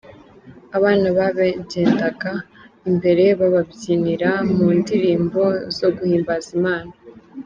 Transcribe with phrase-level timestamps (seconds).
[0.77, 2.31] Abana babagendaga
[2.89, 5.43] imbere bababyinira mundirimbo
[5.77, 6.91] zo guhimbaza Imana.